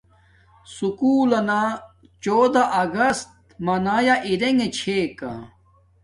[0.75, 1.61] سکُول لنا
[2.23, 3.29] چودہ اگست
[3.65, 5.33] منایا ارݣگے چھے کا